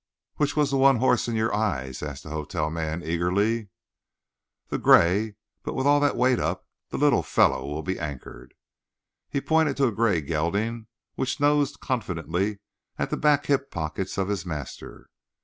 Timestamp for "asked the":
2.01-2.31